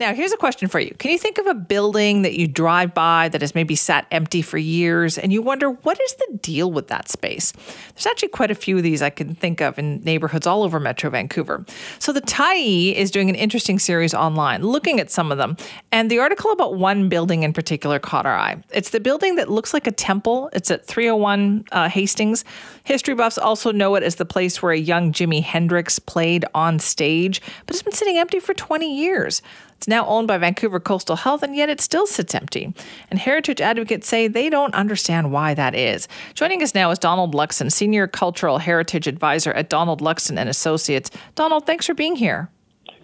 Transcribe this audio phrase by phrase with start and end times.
[0.00, 0.94] Now, here's a question for you.
[0.94, 4.40] Can you think of a building that you drive by that has maybe sat empty
[4.40, 7.52] for years and you wonder what is the deal with that space?
[7.94, 10.80] There's actually quite a few of these I can think of in neighborhoods all over
[10.80, 11.66] Metro Vancouver.
[11.98, 15.58] So, the Tyee is doing an interesting series online looking at some of them.
[15.92, 18.56] And the article about one building in particular caught our eye.
[18.70, 22.46] It's the building that looks like a temple, it's at 301 uh, Hastings.
[22.84, 26.78] History buffs also know it as the place where a young Jimi Hendrix played on
[26.78, 29.42] stage, but it's been sitting empty for 20 years.
[29.80, 32.74] It's now owned by Vancouver Coastal Health, and yet it still sits empty.
[33.10, 36.06] And heritage advocates say they don't understand why that is.
[36.34, 41.10] Joining us now is Donald Luxton, Senior Cultural Heritage Advisor at Donald Luxton and Associates.
[41.34, 42.50] Donald, thanks for being here.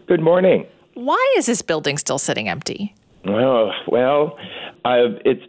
[0.06, 0.66] Good morning.
[0.92, 2.94] Why is this building still sitting empty?
[3.24, 4.36] Well, well,
[4.84, 5.44] I've, it's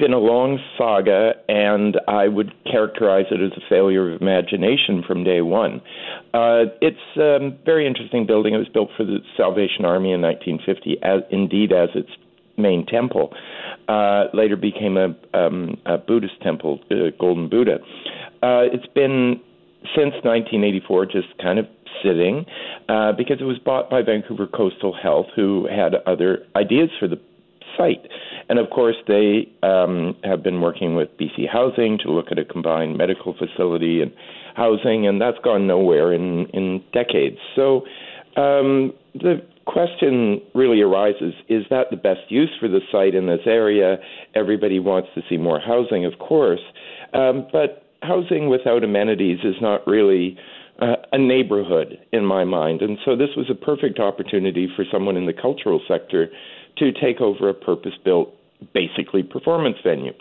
[0.00, 5.22] been a long saga, and I would characterize it as a failure of imagination from
[5.22, 5.80] day one.
[6.34, 8.54] Uh, it's a um, very interesting building.
[8.54, 12.10] It was built for the Salvation Army in 1950, as, indeed as its
[12.56, 13.32] main temple.
[13.88, 17.78] Uh, later became a, um, a Buddhist temple, uh, Golden Buddha.
[18.42, 19.40] Uh, it's been
[19.94, 21.66] since 1984 just kind of
[22.02, 22.44] sitting
[22.88, 27.20] uh, because it was bought by Vancouver Coastal Health, who had other ideas for the
[27.80, 28.06] site.
[28.48, 32.44] And of course, they um, have been working with BC Housing to look at a
[32.44, 34.12] combined medical facility and
[34.54, 37.38] housing, and that's gone nowhere in, in decades.
[37.56, 37.82] So
[38.36, 43.46] um, the question really arises is that the best use for the site in this
[43.46, 43.96] area?
[44.34, 46.60] Everybody wants to see more housing, of course,
[47.14, 50.36] um, but housing without amenities is not really.
[50.80, 52.80] Uh, a neighborhood in my mind.
[52.80, 56.30] And so this was a perfect opportunity for someone in the cultural sector
[56.78, 58.34] to take over a purpose built
[58.72, 60.12] basically performance venue.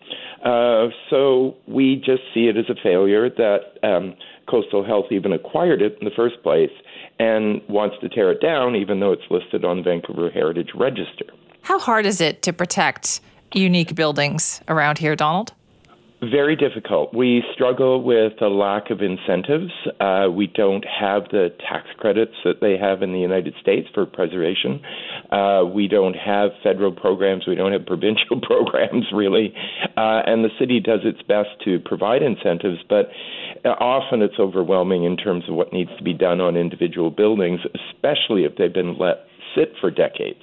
[0.43, 4.15] Uh, so we just see it as a failure that um,
[4.49, 6.71] Coastal Health even acquired it in the first place
[7.19, 11.25] and wants to tear it down, even though it's listed on Vancouver Heritage Register.
[11.61, 13.21] How hard is it to protect
[13.53, 15.53] unique buildings around here, Donald?
[16.21, 17.13] Very difficult.
[17.13, 19.71] We struggle with a lack of incentives.
[20.01, 24.05] Uh, we don't have the tax credits that they have in the United States for
[24.05, 24.81] preservation.
[25.31, 27.47] Uh, we don't have federal programs.
[27.47, 29.53] We don't have provincial programs, really.
[29.95, 33.09] Uh, and the city does its best to provide incentives, but
[33.63, 37.61] often it's overwhelming in terms of what needs to be done on individual buildings,
[37.93, 40.41] especially if they've been let sit for decades.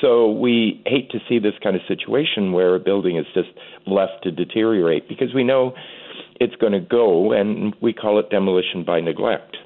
[0.00, 3.48] So we hate to see this kind of situation where a building is just
[3.86, 5.74] left to deteriorate because we know
[6.40, 9.56] it's going to go, and we call it demolition by neglect.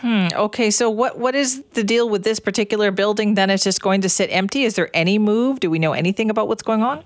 [0.00, 0.26] Hmm.
[0.34, 0.70] Okay.
[0.70, 3.34] So what what is the deal with this particular building?
[3.34, 4.64] Then it's just going to sit empty.
[4.64, 5.60] Is there any move?
[5.60, 7.02] Do we know anything about what's going on?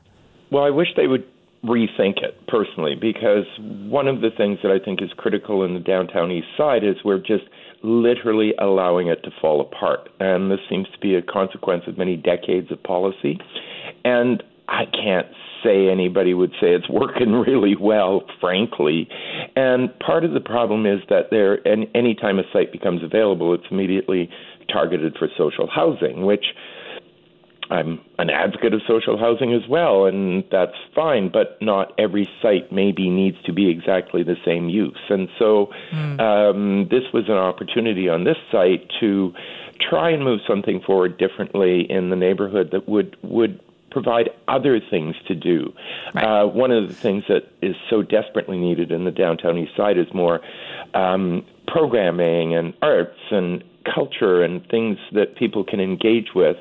[0.50, 1.24] Well, I wish they would
[1.64, 5.80] rethink it personally because one of the things that I think is critical in the
[5.80, 7.44] downtown east side is we're just
[7.82, 10.08] literally allowing it to fall apart.
[10.18, 13.38] And this seems to be a consequence of many decades of policy.
[14.04, 15.28] And I can't
[15.64, 19.08] say anybody would say it's working really well, frankly.
[19.56, 23.64] And part of the problem is that there, any, time a site becomes available, it's
[23.70, 24.30] immediately
[24.72, 26.44] targeted for social housing, which
[27.70, 32.72] I'm an advocate of social housing as well, and that's fine, but not every site
[32.72, 34.98] maybe needs to be exactly the same use.
[35.08, 36.20] And so mm.
[36.20, 39.32] um, this was an opportunity on this site to
[39.88, 43.60] try and move something forward differently in the neighborhood that would, would
[43.90, 45.72] provide other things to do.
[46.14, 46.24] Right.
[46.24, 49.96] Uh, one of the things that is so desperately needed in the downtown east side
[49.96, 50.40] is more
[50.94, 56.56] um, programming and arts and culture and things that people can engage with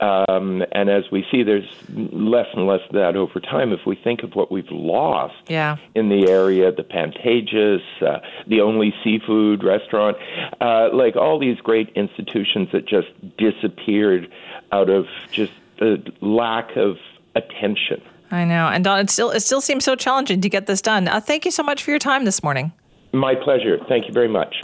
[0.00, 3.72] um, and as we see, there's less and less of that over time.
[3.72, 5.76] If we think of what we've lost yeah.
[5.94, 10.16] in the area, the Pantages, uh, the only seafood restaurant,
[10.60, 14.32] uh, like all these great institutions that just disappeared
[14.72, 16.96] out of just the lack of
[17.34, 18.02] attention.
[18.30, 21.08] I know, and Don, it still it still seems so challenging to get this done.
[21.08, 22.72] Uh, thank you so much for your time this morning.
[23.12, 23.78] My pleasure.
[23.88, 24.54] Thank you very much.